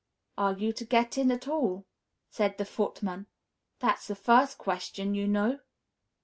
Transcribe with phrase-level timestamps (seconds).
[0.35, 1.85] "Are you to get in at all?"
[2.31, 3.27] said the Footman.
[3.77, 5.59] "That's the first question, you know."